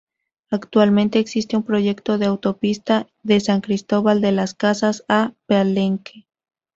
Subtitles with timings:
[0.49, 6.25] Actualmente existe un proyecto de autopista de San Cristóbal de las Casas a Palenque.